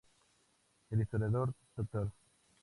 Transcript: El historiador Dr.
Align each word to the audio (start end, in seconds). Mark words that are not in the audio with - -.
El 0.89 0.99
historiador 1.01 1.53
Dr. 1.77 2.11